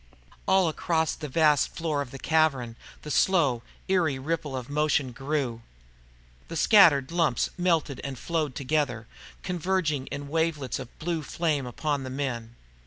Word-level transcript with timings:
All 0.47 0.67
across 0.67 1.13
the 1.13 1.27
vast 1.29 1.75
floor 1.75 2.01
of 2.01 2.09
that 2.09 2.23
cavern 2.23 2.75
the 3.03 3.11
slow, 3.11 3.61
eerie 3.87 4.17
ripple 4.17 4.57
of 4.57 4.67
motion 4.67 5.11
grew. 5.11 5.61
The 6.47 6.55
scattered 6.55 7.11
lumps 7.11 7.51
melted 7.55 8.01
and 8.03 8.17
flowed 8.17 8.55
together, 8.55 9.05
converging 9.43 10.07
in 10.07 10.27
wavelets 10.27 10.79
of 10.79 10.97
blue 10.97 11.21
flame 11.21 11.67
upon 11.67 12.01
the 12.01 12.09
men. 12.09 12.55